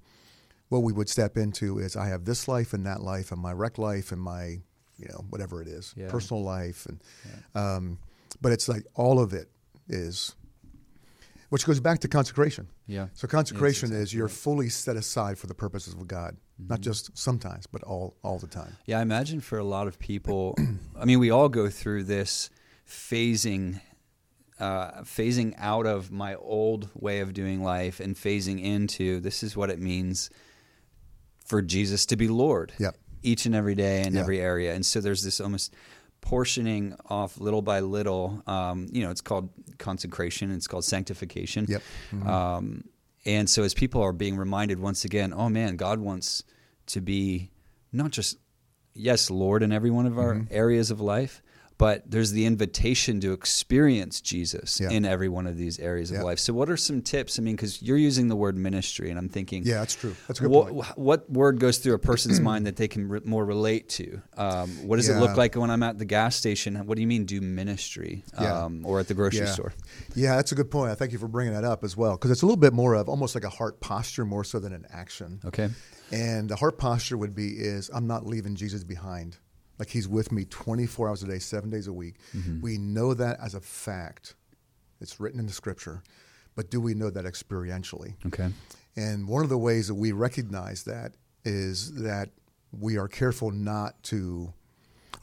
what 0.70 0.80
we 0.80 0.94
would 0.94 1.10
step 1.10 1.38
into 1.38 1.78
is 1.78 1.96
I 1.96 2.08
have 2.08 2.26
this 2.26 2.48
life 2.48 2.74
and 2.74 2.86
that 2.86 3.02
life 3.02 3.32
and 3.32 3.42
my 3.42 3.52
rec 3.52 3.78
life 3.78 4.12
and 4.12 4.22
my, 4.22 4.62
you 5.00 5.08
know, 5.10 5.26
whatever 5.30 5.62
it 5.62 5.68
is, 5.68 5.94
Yeah. 5.98 6.10
personal 6.10 6.44
life. 6.44 6.86
And 6.86 7.00
um, 7.56 8.00
but 8.42 8.52
it's 8.52 8.68
like 8.70 8.86
all 8.96 9.20
of 9.20 9.34
it 9.34 9.50
is 9.88 10.36
which 11.50 11.66
goes 11.66 11.80
back 11.80 11.98
to 12.00 12.08
consecration. 12.08 12.68
Yeah. 12.86 13.08
So 13.16 13.28
consecration 13.28 13.90
Yes, 13.92 14.00
is 14.02 14.14
you're 14.14 14.28
fully 14.28 14.70
set 14.70 14.96
aside 14.96 15.40
for 15.40 15.48
the 15.48 15.56
purposes 15.56 15.94
of 15.96 16.08
God, 16.08 16.36
Mm-hmm. 16.62 16.68
not 16.74 16.82
just 16.82 17.18
sometimes, 17.18 17.66
but 17.68 17.82
all 17.84 18.16
all 18.24 18.38
the 18.38 18.48
time. 18.48 18.76
Yeah, 18.86 19.00
I 19.00 19.02
imagine 19.02 19.40
for 19.42 19.58
a 19.58 19.64
lot 19.64 19.88
of 19.88 19.98
people, 19.98 20.56
I 21.02 21.06
mean, 21.06 21.20
we 21.20 21.32
all 21.32 21.50
go 21.50 21.70
through 21.70 22.04
this 22.04 22.50
phasing, 22.86 23.80
uh, 24.60 25.02
phasing 25.04 25.54
out 25.58 25.86
of 25.88 26.12
my 26.12 26.36
old 26.36 26.90
way 26.94 27.22
of 27.22 27.34
doing 27.34 27.64
life 27.64 28.00
and 28.00 28.16
phasing 28.16 28.62
into 28.62 29.20
this 29.22 29.42
is 29.44 29.56
what 29.56 29.70
it 29.70 29.80
means 29.80 30.30
for 31.46 31.62
Jesus 31.62 32.06
to 32.08 32.16
be 32.16 32.28
Lord 32.28 32.74
Yep. 32.78 32.96
Each 33.24 33.46
and 33.46 33.54
every 33.56 33.76
day 33.76 34.04
in 34.06 34.14
Yeah. 34.14 34.22
every 34.22 34.40
area. 34.40 34.74
And 34.74 34.86
so 34.86 35.02
there's 35.02 35.24
this 35.24 35.40
almost 35.40 35.74
portioning 36.22 36.96
off 37.10 37.40
little 37.40 37.62
by 37.62 37.80
little. 37.80 38.44
Um, 38.48 38.88
you 38.92 39.02
know, 39.04 39.10
it's 39.12 39.22
called 39.22 39.50
consecration, 39.78 40.52
it's 40.52 40.68
called 40.68 40.84
sanctification. 40.86 41.66
Yep. 41.70 41.82
Um, 42.28 42.84
and 43.26 43.50
so 43.50 43.64
as 43.64 43.74
people 43.74 44.02
are 44.02 44.14
being 44.14 44.38
reminded 44.38 44.80
once 44.80 45.06
again, 45.06 45.34
oh 45.34 45.50
man, 45.50 45.76
God 45.76 46.00
wants 46.00 46.44
to 46.88 47.02
be 47.02 47.52
not 47.92 48.12
just 48.12 48.38
yes, 48.94 49.30
Lord 49.30 49.64
in 49.64 49.72
every 49.72 49.92
one 49.92 50.06
of 50.06 50.18
our 50.18 50.34
Mm-hmm. 50.36 50.54
areas 50.54 50.92
of 50.92 51.00
life, 51.00 51.42
but 51.80 52.04
there's 52.12 52.32
the 52.32 52.46
invitation 52.46 53.20
to 53.22 53.32
experience 53.32 54.20
Jesus 54.22 54.80
Yeah. 54.80 54.92
in 54.92 55.06
every 55.06 55.30
one 55.30 55.48
of 55.48 55.58
these 55.58 55.80
areas 55.80 56.12
of 56.12 56.18
Yeah. 56.18 56.24
life. 56.24 56.38
So 56.38 56.54
what 56.54 56.70
are 56.70 56.78
some 56.78 57.02
tips? 57.02 57.40
I 57.40 57.42
mean, 57.42 57.56
because 57.56 57.82
you're 57.82 57.98
using 57.98 58.28
the 58.28 58.36
word 58.36 58.58
ministry, 58.58 59.10
and 59.10 59.18
I'm 59.18 59.30
thinking, 59.30 59.64
Yeah, 59.66 59.80
that's 59.80 59.96
true. 59.96 60.14
That's 60.28 60.40
a 60.40 60.44
good 60.44 60.52
what, 60.52 60.68
point. 60.74 60.98
what 60.98 61.32
word 61.32 61.60
goes 61.60 61.78
through 61.80 61.94
a 61.94 62.00
person's 62.00 62.40
mind 62.42 62.68
that 62.68 62.76
they 62.76 62.88
can 62.90 63.08
re- 63.08 63.22
more 63.24 63.46
relate 63.46 63.88
to? 63.90 64.22
Um, 64.38 64.70
what 64.88 64.98
does 64.98 65.10
it 65.10 65.16
look 65.20 65.38
like 65.38 65.56
when 65.56 65.72
I'm 65.72 65.82
at 65.82 65.98
the 65.98 66.06
gas 66.06 66.36
station? 66.36 66.76
What 66.86 66.96
do 66.96 67.02
you 67.02 67.08
mean 67.08 67.24
do 67.26 67.40
ministry? 67.42 68.24
Yeah. 68.40 68.66
Um, 68.66 68.86
or 68.86 69.00
at 69.00 69.08
the 69.08 69.14
grocery 69.14 69.40
Yeah. 69.46 69.54
store? 69.54 69.74
Yeah, 70.16 70.36
that's 70.36 70.52
a 70.52 70.56
good 70.56 70.70
point. 70.70 70.92
I 70.92 70.96
thank 70.96 71.14
you 71.14 71.18
for 71.18 71.30
bringing 71.30 71.54
that 71.54 71.64
up 71.64 71.84
as 71.86 71.96
well, 71.96 72.12
because 72.18 72.30
it's 72.30 72.42
a 72.42 72.46
little 72.46 72.58
bit 72.60 72.74
more 72.74 72.94
of 72.94 73.08
almost 73.10 73.36
like 73.36 73.46
a 73.46 73.50
heart 73.50 73.80
posture 73.80 74.26
more 74.26 74.44
so 74.44 74.60
than 74.60 74.74
an 74.74 74.86
action. 74.92 75.40
Okay. 75.46 75.70
And 76.12 76.50
the 76.50 76.58
heart 76.58 76.78
posture 76.78 77.18
would 77.18 77.34
be 77.34 77.52
is 77.58 77.90
I'm 77.94 78.06
not 78.06 78.26
leaving 78.28 78.56
Jesus 78.56 78.84
behind. 78.84 79.38
Like 79.80 79.90
he's 79.90 80.08
with 80.08 80.32
me 80.32 80.44
24 80.46 81.08
hours 81.10 81.24
a 81.24 81.28
day, 81.28 81.40
seven 81.40 81.70
days 81.70 81.88
a 81.88 81.94
week. 81.94 82.16
Mm-hmm. 82.36 82.62
We 82.62 82.78
know 82.78 83.14
that 83.14 83.40
as 83.42 83.56
a 83.56 83.62
fact. 83.62 84.36
It's 85.00 85.20
written 85.20 85.40
in 85.40 85.46
the 85.48 85.54
scripture. 85.54 86.04
But 86.56 86.70
do 86.70 86.82
we 86.82 86.94
know 86.94 87.10
that 87.10 87.24
experientially? 87.24 88.16
Okay. 88.28 88.50
And 88.98 89.28
one 89.28 89.44
of 89.44 89.50
the 89.50 89.58
ways 89.58 89.88
that 89.88 89.96
we 89.96 90.12
recognize 90.12 90.84
that 90.84 91.14
is 91.46 91.94
that 92.02 92.30
we 92.78 92.98
are 92.98 93.08
careful 93.08 93.52
not 93.52 94.04
to, 94.04 94.54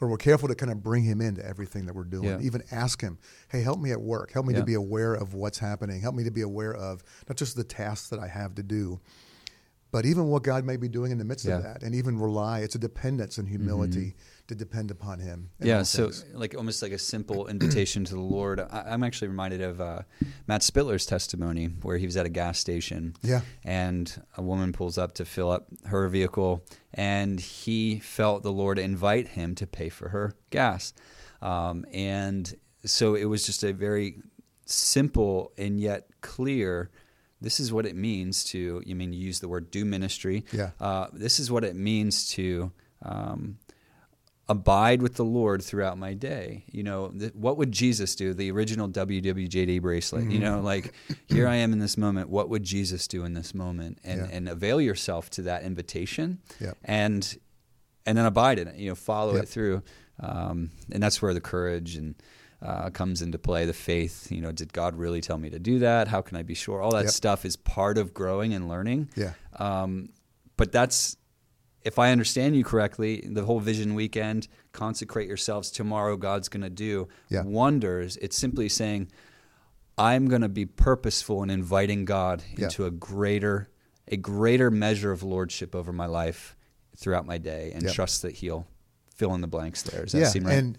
or 0.01 0.07
we're 0.07 0.17
careful 0.17 0.47
to 0.47 0.55
kind 0.55 0.71
of 0.71 0.81
bring 0.81 1.03
him 1.03 1.21
into 1.21 1.45
everything 1.45 1.85
that 1.85 1.93
we're 1.93 2.03
doing. 2.03 2.25
Yeah. 2.29 2.39
Even 2.41 2.63
ask 2.71 2.99
him, 2.99 3.19
hey, 3.49 3.61
help 3.61 3.79
me 3.79 3.91
at 3.91 4.01
work. 4.01 4.31
Help 4.31 4.47
me 4.47 4.53
Yeah. 4.55 4.61
to 4.61 4.65
be 4.65 4.73
aware 4.73 5.13
of 5.13 5.35
what's 5.35 5.59
happening. 5.59 6.01
Help 6.01 6.15
me 6.15 6.23
to 6.23 6.31
be 6.31 6.41
aware 6.41 6.73
of 6.73 7.03
not 7.29 7.37
just 7.37 7.55
the 7.55 7.63
tasks 7.63 8.09
that 8.09 8.19
I 8.19 8.27
have 8.27 8.55
to 8.55 8.63
do, 8.63 8.99
but 9.91 10.05
even 10.05 10.25
what 10.27 10.43
God 10.43 10.65
may 10.65 10.77
be 10.77 10.87
doing 10.89 11.11
in 11.11 11.17
the 11.17 11.23
midst 11.25 11.45
Yeah. 11.45 11.55
Mm-hmm. 11.57 11.65
of 11.67 11.73
that. 11.75 11.83
And 11.83 11.95
even 11.95 12.19
rely, 12.19 12.59
it's 12.59 12.75
a 12.75 12.79
dependence 12.79 13.37
and 13.37 13.47
humility 13.47 14.15
to 14.47 14.55
depend 14.55 14.91
upon 14.91 15.19
him. 15.19 15.49
Yeah, 15.59 15.83
so 15.83 16.05
things. 16.09 16.25
like 16.33 16.55
almost 16.55 16.81
like 16.81 16.91
a 16.93 16.97
simple 16.99 17.47
invitation 17.47 18.05
to 18.05 18.13
the 18.15 18.21
Lord. 18.21 18.59
I, 18.59 18.83
I'm 18.87 19.03
actually 19.03 19.27
reminded 19.29 19.61
of 19.61 19.81
uh, 19.81 20.01
Matt 20.47 20.61
Spittler's 20.61 21.05
testimony 21.05 21.65
where 21.81 21.97
he 21.97 22.05
was 22.05 22.15
at 22.17 22.25
a 22.25 22.29
gas 22.29 22.57
station. 22.59 23.15
Yeah. 23.21 23.41
And 23.65 24.21
a 24.37 24.41
woman 24.41 24.71
pulls 24.73 24.97
up 24.97 25.13
to 25.15 25.25
fill 25.25 25.51
up 25.51 25.67
her 25.85 26.07
vehicle, 26.07 26.63
and 26.93 27.39
he 27.39 27.99
felt 27.99 28.43
the 28.43 28.51
Lord 28.53 28.79
invite 28.79 29.29
him 29.29 29.53
to 29.55 29.67
pay 29.67 29.89
for 29.89 30.09
her 30.09 30.33
gas. 30.49 30.93
Um, 31.41 31.85
and 31.93 32.53
so 32.85 33.15
it 33.15 33.25
was 33.25 33.45
just 33.45 33.63
a 33.63 33.73
very 33.73 34.21
simple 34.65 35.51
and 35.57 35.79
yet 35.79 36.07
clear. 36.21 36.89
This 37.41 37.59
is 37.59 37.71
what 37.71 37.85
it 37.85 37.95
means 37.95 38.43
to. 38.45 38.81
You 38.85 38.95
mean 38.95 39.13
you 39.13 39.19
use 39.19 39.39
the 39.39 39.47
word 39.47 39.69
do 39.71 39.85
ministry? 39.85 40.43
Yeah. 40.51 40.71
Uh, 40.79 41.07
this 41.13 41.39
is 41.39 41.51
what 41.51 41.63
it 41.63 41.75
means 41.75 42.29
to. 42.31 42.71
Um, 43.03 43.59
abide 44.49 45.01
with 45.01 45.15
the 45.15 45.25
Lord 45.25 45.61
throughout 45.61 45.97
my 45.97 46.13
day. 46.13 46.63
You 46.71 46.81
know, 46.83 47.09
th- 47.09 47.33
what 47.33 47.57
would 47.57 47.71
Jesus 47.73 48.15
do? 48.15 48.33
The 48.33 48.49
original 48.51 48.87
WWJD 48.87 49.81
bracelet. 49.81 50.31
You 50.31 50.39
know, 50.39 50.61
like 50.61 50.93
here 51.27 51.47
I 51.47 51.55
am 51.55 51.73
in 51.73 51.79
this 51.79 51.97
moment. 51.97 52.29
What 52.29 52.49
would 52.49 52.63
Jesus 52.63 53.07
do 53.07 53.25
in 53.25 53.33
this 53.33 53.53
moment? 53.53 53.99
And 54.03 54.21
Yeah. 54.21 54.27
and 54.31 54.47
avail 54.49 54.79
yourself 54.79 55.29
to 55.31 55.41
that 55.43 55.63
invitation. 55.63 56.39
Yeah. 56.61 56.73
And 56.85 57.37
and 58.05 58.17
then 58.17 58.25
abide 58.25 58.57
in 58.59 58.67
it. 58.69 58.77
You 58.77 58.89
know, 58.89 58.95
follow 58.95 59.33
Yep. 59.35 59.43
it 59.43 59.49
through. 59.49 59.83
Um, 60.19 60.71
and 60.91 61.03
that's 61.03 61.21
where 61.21 61.33
the 61.33 61.41
courage 61.41 61.95
and 61.97 62.15
uh, 62.61 62.89
comes 62.89 63.21
into 63.21 63.37
play. 63.37 63.65
The 63.65 63.73
faith. 63.73 64.31
You 64.31 64.41
know, 64.41 64.51
did 64.51 64.73
God 64.73 64.95
really 64.95 65.21
tell 65.21 65.37
me 65.37 65.49
to 65.49 65.59
do 65.59 65.79
that? 65.79 66.07
How 66.07 66.21
can 66.21 66.37
I 66.37 66.43
be 66.43 66.53
sure? 66.55 66.81
All 66.81 66.91
that 66.91 67.05
Yep. 67.05 67.13
stuff 67.13 67.45
is 67.45 67.55
part 67.55 67.97
of 67.97 68.13
growing 68.13 68.53
and 68.53 68.67
learning. 68.67 69.09
Yeah. 69.15 69.33
Um, 69.59 70.09
but 70.57 70.71
that's 70.71 71.17
if 71.83 71.97
I 71.99 72.11
understand 72.11 72.55
you 72.57 72.65
correctly, 72.65 73.21
the 73.25 73.45
whole 73.45 73.61
vision 73.61 73.93
weekend, 73.95 74.49
consecrate 74.73 75.27
yourselves 75.27 75.71
tomorrow, 75.71 76.17
God's 76.17 76.49
going 76.49 76.63
to 76.63 76.69
do 76.69 77.07
Yeah. 77.29 77.43
wonders. 77.43 78.17
It's 78.17 78.35
simply 78.37 78.67
saying, 78.67 79.09
I'm 79.97 80.27
going 80.27 80.41
to 80.41 80.49
be 80.49 80.65
purposeful 80.65 81.43
in 81.43 81.49
inviting 81.49 82.03
God 82.05 82.43
Yeah. 82.57 82.65
into 82.65 82.85
a 82.85 82.91
greater, 82.91 83.69
a 84.07 84.17
greater 84.17 84.69
measure 84.69 85.11
of 85.11 85.23
lordship 85.23 85.73
over 85.75 85.93
my 85.93 86.07
life 86.07 86.57
throughout 86.97 87.25
my 87.25 87.37
day, 87.37 87.71
and 87.73 87.83
Yeah. 87.83 87.93
trust 87.93 88.21
that 88.23 88.33
He'll 88.33 88.67
fill 89.15 89.33
in 89.33 89.41
the 89.41 89.47
blanks 89.47 89.81
there. 89.83 90.03
Does 90.03 90.11
that 90.13 90.31
seem 90.31 90.43
right? 90.45 90.57
and 90.57 90.77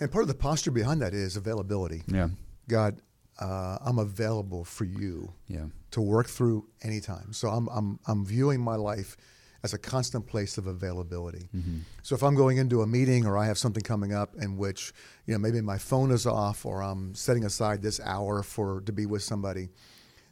and 0.00 0.10
part 0.10 0.22
of 0.22 0.28
the 0.28 0.34
posture 0.34 0.70
behind 0.70 1.02
that 1.02 1.14
is 1.14 1.36
availability. 1.36 2.02
yeah, 2.06 2.28
God, 2.68 3.00
uh, 3.38 3.78
I'm 3.80 3.98
available 3.98 4.64
for 4.64 4.84
you 4.84 5.32
yeah, 5.48 5.66
to 5.92 6.00
work 6.00 6.26
through 6.26 6.66
anytime. 6.82 7.32
So 7.32 7.48
I'm 7.48 7.68
I'm 7.68 7.98
I'm 8.06 8.24
viewing 8.24 8.60
my 8.60 8.76
life 8.76 9.16
as 9.62 9.72
a 9.72 9.78
constant 9.78 10.26
place 10.26 10.58
of 10.58 10.66
availability. 10.66 11.48
Mm-hmm. 11.56 11.78
So 12.02 12.14
if 12.14 12.22
I'm 12.22 12.34
going 12.34 12.58
into 12.58 12.82
a 12.82 12.86
meeting 12.86 13.26
or 13.26 13.38
I 13.38 13.46
have 13.46 13.56
something 13.56 13.82
coming 13.82 14.12
up 14.12 14.34
in 14.36 14.56
which 14.56 14.92
you 15.26 15.32
know 15.32 15.38
maybe 15.38 15.60
my 15.60 15.78
phone 15.78 16.10
is 16.10 16.26
off 16.26 16.66
or 16.66 16.82
I'm 16.82 17.14
setting 17.14 17.44
aside 17.44 17.82
this 17.82 17.98
hour 18.00 18.42
for 18.42 18.82
to 18.82 18.92
be 18.92 19.06
with 19.06 19.22
somebody, 19.22 19.70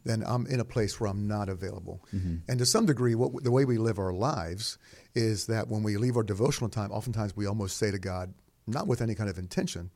then 0.04 0.22
I'm 0.26 0.46
in 0.46 0.60
a 0.60 0.64
place 0.64 1.00
where 1.00 1.08
I'm 1.08 1.26
not 1.26 1.48
available. 1.48 2.04
Mm-hmm. 2.14 2.36
And 2.48 2.58
to 2.58 2.66
some 2.66 2.86
degree, 2.86 3.14
what 3.14 3.42
the 3.42 3.50
way 3.50 3.64
we 3.64 3.78
live 3.78 3.98
our 3.98 4.12
lives 4.12 4.78
is 5.14 5.46
that 5.46 5.68
when 5.68 5.82
we 5.82 5.96
leave 5.96 6.16
our 6.16 6.22
devotional 6.22 6.70
time, 6.70 6.92
oftentimes 6.92 7.34
we 7.36 7.46
almost 7.46 7.76
say 7.78 7.90
to 7.90 7.98
God, 7.98 8.34
not 8.66 8.86
with 8.86 9.00
any 9.02 9.14
kind 9.14 9.28
of 9.28 9.38
intention, 9.38 9.90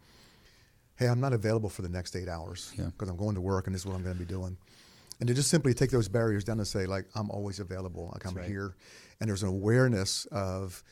"Hey, 0.96 1.06
I'm 1.06 1.20
not 1.20 1.32
available 1.32 1.68
for 1.68 1.82
the 1.82 1.88
next 1.88 2.16
eight 2.16 2.28
hours 2.28 2.72
Yeah. 2.76 2.86
because 2.86 3.08
I'm 3.08 3.16
going 3.16 3.34
to 3.34 3.40
work 3.40 3.66
and 3.66 3.74
this 3.74 3.82
is 3.82 3.86
what 3.86 3.94
I'm 3.94 4.02
going 4.02 4.16
to 4.16 4.20
be 4.22 4.26
doing." 4.28 4.56
And 5.18 5.28
to 5.28 5.34
just 5.34 5.48
simply 5.50 5.72
take 5.72 5.90
those 5.90 6.08
barriers 6.08 6.44
down 6.44 6.58
and 6.58 6.66
say, 6.68 6.84
like, 6.84 7.06
I'm 7.14 7.30
always 7.30 7.58
available, 7.58 8.10
like 8.12 8.26
I'm 8.26 8.34
right. 8.34 8.46
here, 8.46 8.76
and 9.18 9.28
there's 9.30 9.42
an 9.42 9.48
awareness 9.48 10.26
of 10.26 10.82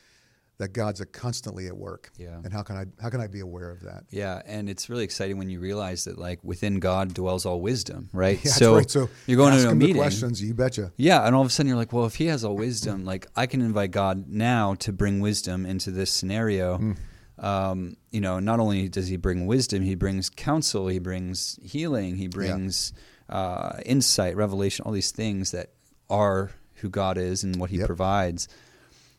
that 0.58 0.72
God's 0.72 1.00
a 1.00 1.06
constantly 1.06 1.66
at 1.66 1.76
work. 1.76 2.10
Yeah. 2.16 2.38
And 2.44 2.52
how 2.52 2.62
can 2.62 2.76
I 2.76 2.84
how 3.02 3.10
can 3.10 3.20
I 3.20 3.26
be 3.26 3.40
aware 3.40 3.70
of 3.70 3.80
that? 3.82 4.04
Yeah, 4.10 4.40
and 4.46 4.70
it's 4.70 4.88
really 4.88 5.04
exciting 5.04 5.36
when 5.36 5.50
you 5.50 5.58
realize 5.60 6.04
that 6.04 6.16
like 6.16 6.42
within 6.44 6.78
God 6.78 7.12
dwells 7.12 7.44
all 7.44 7.60
wisdom, 7.60 8.08
right? 8.12 8.38
Yeah, 8.44 8.44
that's 8.44 8.56
so, 8.56 8.76
right. 8.76 8.90
So 8.90 9.10
you're 9.26 9.36
going 9.36 9.58
to 9.58 9.68
a 9.68 9.74
meeting. 9.74 9.96
questions, 9.96 10.40
you 10.42 10.54
betcha. 10.54 10.92
Yeah, 10.96 11.26
and 11.26 11.34
all 11.34 11.42
of 11.42 11.48
a 11.48 11.50
sudden 11.50 11.68
you're 11.68 11.76
like, 11.76 11.92
well, 11.92 12.06
if 12.06 12.14
he 12.14 12.26
has 12.26 12.44
all 12.44 12.56
wisdom, 12.56 13.04
like 13.04 13.26
I 13.34 13.46
can 13.46 13.60
invite 13.62 13.90
God 13.90 14.28
now 14.28 14.74
to 14.76 14.92
bring 14.92 15.20
wisdom 15.20 15.66
into 15.66 15.90
this 15.90 16.10
scenario. 16.10 16.78
Hmm. 16.78 16.92
Um, 17.38 17.96
you 18.10 18.20
know, 18.20 18.38
not 18.38 18.60
only 18.60 18.88
does 18.88 19.08
he 19.08 19.16
bring 19.16 19.46
wisdom, 19.46 19.82
he 19.82 19.94
brings 19.96 20.30
counsel, 20.30 20.86
he 20.88 20.98
brings 21.00 21.58
healing, 21.62 22.16
he 22.16 22.28
brings 22.28 22.92
uh, 23.28 23.80
insight, 23.84 24.36
revelation, 24.36 24.84
all 24.84 24.92
these 24.92 25.10
things 25.10 25.50
that 25.50 25.70
are 26.08 26.52
who 26.76 26.88
God 26.88 27.18
is 27.18 27.42
and 27.42 27.56
what 27.56 27.70
he 27.70 27.78
Yep. 27.78 27.86
provides. 27.86 28.48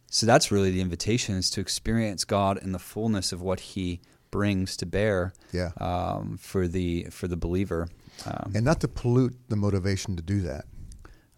So 0.10 0.25
that's 0.25 0.51
really 0.51 0.72
the 0.72 0.81
invitation 0.81 1.36
is 1.36 1.50
to 1.51 1.62
experience 1.62 2.24
God 2.24 2.57
in 2.62 2.72
the 2.72 2.79
fullness 2.79 3.31
of 3.34 3.41
what 3.41 3.60
he 3.60 4.00
brings 4.31 4.77
to 4.77 4.86
bear 4.86 5.34
Yeah. 5.51 5.72
um, 5.77 6.38
for 6.38 6.67
the 6.67 7.07
for 7.12 7.27
the 7.27 7.36
believer. 7.38 7.88
Um, 8.25 8.51
And 8.55 8.63
not 8.63 8.79
to 8.81 8.88
pollute 8.88 9.36
the 9.50 9.55
motivation 9.57 10.15
to 10.15 10.22
do 10.22 10.41
that. 10.41 10.65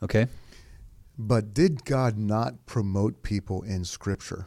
okay. 0.04 0.28
But 1.18 1.54
did 1.56 1.86
God 1.86 2.18
not 2.18 2.68
promote 2.68 3.24
people 3.24 3.64
in 3.64 3.84
Scripture? 3.86 4.46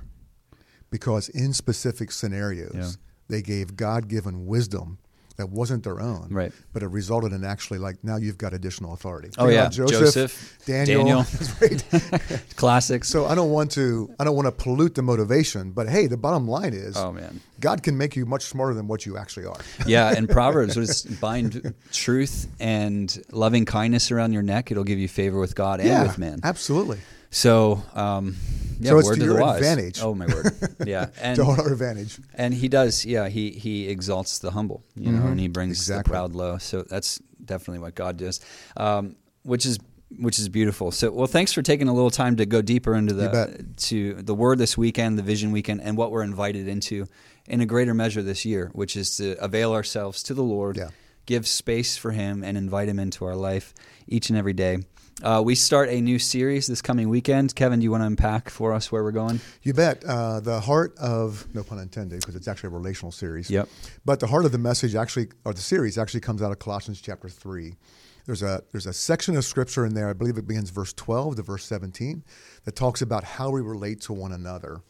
Because 0.91 1.29
in 1.29 1.53
specific 1.53 2.11
scenarios, 2.13 2.73
Yeah. 2.75 2.91
they 3.29 3.43
gave 3.43 3.77
God 3.77 4.09
given 4.09 4.47
wisdom 4.47 4.99
that 5.37 5.49
wasn't 5.49 5.85
their 5.85 6.01
own. 6.01 6.29
Right. 6.31 6.53
But 6.75 6.83
it 6.83 6.89
resulted 6.89 7.33
in 7.33 7.45
actually 7.45 7.79
like 7.79 7.97
now 8.05 8.17
you've 8.17 8.37
got 8.37 8.53
additional 8.53 8.93
authority. 8.93 9.31
Oh 9.39 9.47
Think 9.47 9.55
yeah, 9.55 9.61
about 9.61 9.73
Joseph, 9.73 10.59
Daniel. 10.67 11.05
Daniel. 11.05 11.25
Classics. 12.57 13.09
So 13.09 13.25
I 13.25 13.35
don't 13.35 13.51
want 13.51 13.71
to 13.73 14.15
I 14.21 14.25
don't 14.25 14.37
want 14.37 14.47
to 14.47 14.53
pollute 14.53 14.95
the 14.95 15.03
motivation, 15.03 15.71
but 15.73 15.89
hey, 15.89 16.07
the 16.09 16.17
bottom 16.19 16.47
line 16.47 16.75
is 16.75 16.95
Oh 16.97 17.13
man. 17.13 17.41
God 17.59 17.83
can 17.83 17.97
make 17.97 18.17
you 18.17 18.27
much 18.27 18.43
smarter 18.45 18.75
than 18.75 18.87
what 18.87 19.07
you 19.07 19.17
actually 19.17 19.47
are. 19.47 19.57
Yeah, 19.87 20.13
and 20.15 20.29
Proverbs 20.39 20.77
was 20.77 21.03
bind 21.05 21.73
truth 21.93 22.49
and 22.61 23.23
loving 23.33 23.65
kindness 23.65 24.11
around 24.11 24.33
your 24.35 24.43
neck. 24.43 24.71
It'll 24.71 24.85
give 24.85 24.99
you 24.99 25.09
favor 25.09 25.39
with 25.41 25.55
God 25.55 25.81
and 25.81 26.07
with 26.07 26.19
man. 26.19 26.41
Absolutely. 26.43 26.99
So, 27.31 27.83
um, 27.95 28.37
yeah, 28.81 28.91
So 28.91 28.99
it's 28.99 29.09
word 29.09 29.15
to 29.15 29.21
to 29.21 29.27
your 29.27 29.41
advantage. 29.57 30.01
Oh 30.03 30.15
my 30.15 30.27
word. 30.27 30.53
Yeah, 30.87 31.11
and 31.21 31.37
to 31.37 31.45
our 31.45 31.73
advantage. 31.73 32.19
and 32.35 32.53
he 32.55 32.69
does. 32.69 33.05
Yeah, 33.05 33.29
he 33.29 33.51
he 33.51 33.89
exalts 33.89 34.39
the 34.41 34.51
humble, 34.51 34.83
you 34.97 35.13
know, 35.13 35.27
and 35.27 35.39
he 35.39 35.49
brings 35.49 35.77
Mm-hmm. 35.79 35.83
Exactly. 35.93 36.03
the 36.03 36.13
proud 36.13 36.33
low. 36.35 36.59
So 36.59 36.83
that's 36.83 37.19
definitely 37.45 37.81
what 37.81 37.95
God 37.95 38.17
does, 38.17 38.41
um, 38.77 39.17
which 39.43 39.65
is 39.67 39.79
which 40.19 40.41
is 40.41 40.49
beautiful. 40.49 40.91
So, 40.91 41.13
well, 41.13 41.29
thanks 41.29 41.53
for 41.53 41.63
taking 41.63 41.87
a 41.87 41.95
little 41.95 42.11
time 42.11 42.35
to 42.37 42.47
go 42.47 42.63
deeper 42.63 42.95
into 42.97 43.15
the 43.15 43.65
to 43.89 44.15
the 44.15 44.35
word 44.35 44.59
this 44.59 44.77
weekend, 44.77 45.19
the 45.19 45.23
vision 45.23 45.53
weekend, 45.53 45.83
and 45.83 45.97
what 45.97 46.11
we're 46.11 46.25
invited 46.25 46.67
into 46.67 47.07
in 47.47 47.61
a 47.61 47.67
greater 47.67 47.95
measure 47.95 48.23
this 48.23 48.45
year, 48.45 48.71
which 48.73 48.97
is 48.97 49.17
to 49.19 49.37
avail 49.45 49.73
ourselves 49.73 50.23
to 50.25 50.35
the 50.35 50.43
Lord, 50.43 50.77
Yeah. 50.79 50.89
give 51.27 51.47
space 51.47 51.97
for 51.97 52.11
Him, 52.13 52.43
and 52.43 52.57
invite 52.59 52.89
Him 52.89 52.99
into 52.99 53.25
our 53.25 53.37
life 53.37 53.73
each 54.09 54.31
and 54.31 54.39
every 54.39 54.53
day. 54.55 54.79
Uh, 55.23 55.43
we 55.45 55.55
start 55.55 55.91
a 55.91 56.01
new 56.01 56.19
series 56.19 56.67
this 56.67 56.81
coming 56.81 57.09
weekend. 57.09 57.55
Kevin, 57.55 57.81
do 57.81 57.85
you 57.85 57.91
want 57.91 58.03
to 58.03 58.07
unpack 58.07 58.49
for 58.49 58.73
us 58.73 58.91
where 58.91 59.05
we're 59.05 59.13
going? 59.13 59.41
You 59.63 59.75
bet. 59.75 60.03
Uh, 60.05 60.41
the 60.41 60.61
heart 60.61 60.97
of, 60.99 61.47
no 61.55 61.63
pun 61.63 61.79
intended, 61.79 62.21
because 62.21 62.37
it's 62.37 62.49
actually 62.49 62.69
a 62.69 62.71
relational 62.71 63.13
series. 63.13 63.51
Yep. 63.51 63.69
But 64.05 64.21
the 64.21 64.27
heart 64.27 64.47
of 64.47 64.53
the 64.53 64.59
message 64.59 64.95
actually, 64.95 65.29
or 65.45 65.53
the 65.53 65.61
series 65.61 65.99
actually 65.99 66.21
comes 66.21 66.41
out 66.41 66.51
of 66.51 66.59
Colossians 66.59 67.01
chapter 67.01 67.29
3. 67.29 67.75
There's 68.25 68.43
a, 68.43 68.63
there's 68.73 68.87
a 68.87 68.93
section 68.93 69.37
of 69.37 69.45
scripture 69.45 69.85
in 69.85 69.95
there, 69.95 70.09
I 70.09 70.15
believe 70.15 70.39
it 70.39 70.47
begins 70.47 70.71
verse 70.71 70.93
12 70.95 71.37
to 71.37 71.43
verse 71.43 71.65
17, 71.67 72.25
that 72.65 72.77
talks 72.77 73.03
about 73.03 73.25
how 73.25 73.51
we 73.51 73.61
relate 73.61 74.01
to 74.03 74.13
one 74.13 74.33
another. 74.33 74.83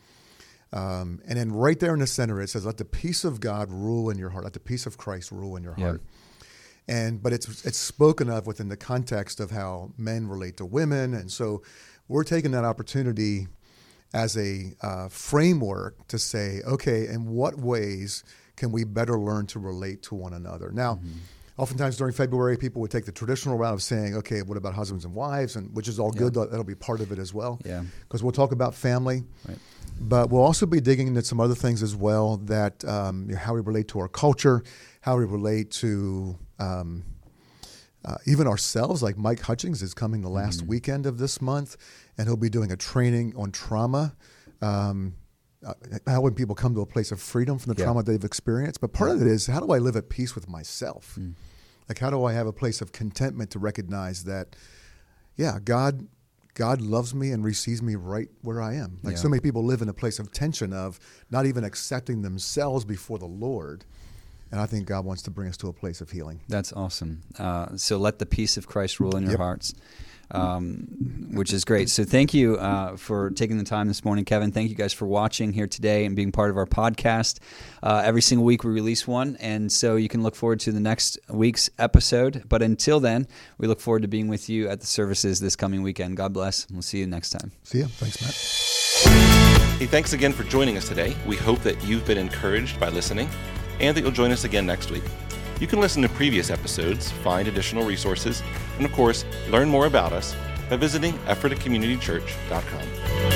Um, 0.73 1.21
and 1.27 1.37
then 1.39 1.50
right 1.50 1.79
there 1.79 1.95
in 1.95 2.00
the 2.00 2.07
center, 2.07 2.41
it 2.41 2.49
says, 2.49 2.65
Let 2.65 2.77
the 2.77 2.85
peace 2.85 3.25
of 3.25 3.41
God 3.41 3.71
rule 3.71 4.11
in 4.11 4.19
your 4.19 4.31
heart. 4.31 4.45
Let 4.45 4.53
the 4.53 4.61
peace 4.61 4.87
of 4.87 4.97
Christ 4.97 5.33
rule 5.33 5.57
in 5.57 5.65
your 5.65 5.75
heart. 5.75 6.03
And 6.90 7.23
but 7.23 7.32
it's 7.32 7.64
it's 7.64 7.78
spoken 7.78 8.28
of 8.28 8.47
within 8.47 8.68
the 8.68 8.76
context 8.76 9.38
of 9.40 9.50
how 9.52 9.92
men 9.97 10.26
relate 10.26 10.56
to 10.59 10.66
women, 10.66 11.14
and 11.14 11.30
so 11.30 11.62
we're 12.09 12.25
taking 12.25 12.50
that 12.50 12.64
opportunity 12.64 13.47
as 14.12 14.37
a 14.37 14.75
uh, 14.82 15.09
framework 15.09 16.09
to 16.09 16.18
say, 16.18 16.61
okay, 16.66 17.06
in 17.06 17.26
what 17.28 17.56
ways 17.59 18.25
can 18.56 18.73
we 18.73 18.82
better 18.82 19.16
learn 19.18 19.47
to 19.47 19.61
relate 19.61 20.02
to 20.02 20.14
one 20.16 20.35
another? 20.35 20.73
Now, 20.73 20.97
Mm-hmm. 20.97 21.62
oftentimes 21.62 21.97
during 21.97 22.12
February, 22.12 22.56
people 22.56 22.80
would 22.82 22.90
take 22.90 23.04
the 23.04 23.12
traditional 23.12 23.56
route 23.56 23.75
of 23.75 23.82
saying, 23.82 24.16
okay, 24.16 24.42
what 24.42 24.56
about 24.56 24.75
husbands 24.75 25.04
and 25.04 25.14
wives, 25.14 25.54
and 25.56 25.73
which 25.76 25.87
is 25.87 26.00
all 26.00 26.11
good. 26.11 26.35
That'll 26.35 26.64
be 26.64 26.75
part 26.75 27.00
of 27.00 27.12
it 27.12 27.18
as 27.20 27.32
well. 27.32 27.61
Yeah. 27.64 27.85
because 28.02 28.23
we'll 28.25 28.32
talk 28.32 28.50
about 28.52 28.75
family. 28.75 29.23
Right. 29.49 29.59
But 30.02 30.30
we'll 30.30 30.42
also 30.42 30.64
be 30.64 30.80
digging 30.80 31.09
into 31.09 31.23
some 31.23 31.40
other 31.40 31.54
things 31.54 31.83
as 31.83 31.95
well 31.95 32.38
that 32.38 32.85
um, 32.87 33.26
you 33.28 33.35
know, 33.35 33.38
how 33.40 33.54
we 33.54 33.61
relate 33.61 33.87
to 33.88 34.00
our 34.00 34.09
culture, 34.09 34.62
how 35.02 35.19
we 35.19 35.26
relate 35.26 35.71
to 35.73 36.38
um, 36.59 37.04
uh, 38.04 38.16
even 38.26 38.47
ourselves, 38.47 39.02
like 39.02 39.19
Mike 39.19 39.40
Hutchings 39.40 39.83
is 39.83 39.92
coming 39.92 40.23
the 40.23 40.30
last 40.30 40.62
weekend 40.62 41.04
of 41.04 41.19
this 41.19 41.42
month, 41.42 41.76
and 42.16 42.26
he'll 42.26 42.37
be 42.38 42.49
doing 42.49 42.73
a 42.73 42.76
training 42.76 43.35
on 43.37 43.52
trauma. 43.52 44.16
Um, 44.62 45.16
uh, 45.64 45.75
how 46.07 46.23
when 46.23 46.33
people 46.33 46.54
come 46.54 46.75
to 46.75 46.80
a 46.80 46.87
place 46.87 47.12
of 47.12 47.21
freedom 47.21 47.59
from 47.59 47.75
the 47.75 47.78
Yeah. 47.78 47.85
trauma 47.85 48.02
they've 48.02 48.25
experienced. 48.25 48.80
But 48.80 48.95
part 48.95 49.11
of 49.11 49.21
it 49.21 49.28
is 49.28 49.47
how 49.47 49.61
do 49.61 49.71
I 49.73 49.78
live 49.78 49.97
at 49.97 50.09
peace 50.09 50.35
with 50.35 50.49
myself? 50.49 51.19
Like 51.90 51.99
how 51.99 52.09
do 52.09 52.25
I 52.25 52.33
have 52.33 52.47
a 52.47 52.52
place 52.52 52.80
of 52.80 52.92
contentment 52.92 53.50
to 53.50 53.59
recognize 53.59 54.25
that, 54.25 54.57
yeah, 55.37 55.59
God, 55.62 56.07
God 56.61 56.83
loves 56.83 57.14
me 57.14 57.31
and 57.31 57.43
receives 57.43 57.81
me 57.81 57.95
right 57.95 58.29
where 58.43 58.61
I 58.61 58.75
am. 58.75 58.99
Like 59.02 59.14
Yeah. 59.14 59.21
so 59.23 59.31
many 59.31 59.40
people 59.40 59.64
live 59.64 59.81
in 59.81 59.88
a 59.88 59.95
place 59.95 60.19
of 60.19 60.31
tension 60.31 60.75
of 60.75 61.00
not 61.31 61.47
even 61.47 61.64
accepting 61.64 62.21
themselves 62.21 62.85
before 62.85 63.19
the 63.19 63.25
Lord. 63.47 63.87
And 64.52 64.61
I 64.61 64.67
think 64.67 64.87
God 64.87 65.07
wants 65.07 65.23
to 65.23 65.31
bring 65.31 65.49
us 65.49 65.57
to 65.59 65.69
a 65.69 65.73
place 65.73 66.02
of 66.02 66.11
healing. 66.11 66.40
That's 66.49 66.71
awesome. 66.75 67.23
Uh, 67.38 67.76
so 67.76 67.97
let 67.97 68.19
the 68.19 68.26
peace 68.26 68.59
of 68.59 68.67
Christ 68.67 69.00
rule 69.00 69.17
in 69.17 69.23
your 69.23 69.33
Yep. 69.33 69.38
hearts, 69.40 69.75
um, 70.31 71.31
which 71.33 71.53
is 71.53 71.65
great. 71.65 71.91
So 71.91 72.05
thank 72.05 72.35
you 72.35 72.57
uh, 72.57 72.97
for 72.97 73.31
taking 73.31 73.59
the 73.59 73.65
time 73.65 73.89
this 73.89 74.05
morning, 74.05 74.25
Kevin. 74.25 74.53
Thank 74.53 74.71
you 74.71 74.77
guys 74.77 74.93
for 74.93 75.07
watching 75.07 75.53
here 75.53 75.67
today 75.67 76.05
and 76.05 76.17
being 76.17 76.33
part 76.33 76.51
of 76.51 76.57
our 76.57 76.67
podcast. 76.67 77.39
Uh, 77.83 78.03
every 78.05 78.23
single 78.23 78.45
week 78.45 78.65
we 78.65 78.71
release 78.71 79.07
one, 79.07 79.37
and 79.41 79.71
so 79.71 79.97
you 79.97 80.09
can 80.09 80.23
look 80.23 80.35
forward 80.35 80.61
to 80.61 80.73
the 80.73 80.81
next 80.81 81.19
week's 81.29 81.71
episode. 81.79 82.45
But 82.49 82.63
until 82.63 83.01
then, 83.01 83.27
we 83.59 83.67
look 83.67 83.81
forward 83.81 84.03
to 84.03 84.09
being 84.09 84.29
with 84.29 84.49
you 84.49 84.69
at 84.69 84.81
the 84.81 84.87
services 84.87 85.41
this 85.41 85.57
coming 85.57 85.83
weekend. 85.83 86.17
God 86.17 86.33
bless. 86.33 86.67
We'll 86.71 86.83
see 86.83 86.99
you 86.99 87.07
next 87.07 87.31
time. 87.31 87.53
See 87.65 87.81
ya. 87.81 87.87
Thanks, 87.89 88.21
Matt. 88.23 89.79
Hey, 89.79 89.87
thanks 89.87 90.13
again 90.13 90.33
for 90.33 90.45
joining 90.45 90.77
us 90.77 90.87
today. 90.87 91.17
We 91.27 91.37
hope 91.37 91.61
that 91.61 91.83
you've 91.85 92.05
been 92.07 92.19
encouraged 92.19 92.79
by 92.79 92.91
listening 92.91 93.29
and 93.81 93.97
that 93.97 94.03
you'll 94.03 94.11
join 94.11 94.31
us 94.31 94.45
again 94.45 94.67
next 94.67 94.91
week. 94.91 95.05
You 95.61 95.67
can 95.67 95.79
listen 95.79 96.00
to 96.02 96.09
previous 96.09 96.50
episodes, 96.50 97.11
find 97.11 97.47
additional 97.47 97.85
resources, 97.85 98.43
and 98.79 98.87
of 98.87 98.93
course, 98.93 99.26
learn 99.50 99.69
more 99.69 99.87
about 99.87 100.12
us 100.12 100.35
by 100.71 100.76
visiting 100.76 101.12
EphrataCommunityChurch.com. 101.29 103.30